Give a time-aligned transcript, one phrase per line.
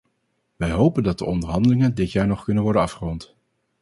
[0.55, 3.35] Wij hopen dat de onderhandelingen dit jaar nog kunnen worden afgerond.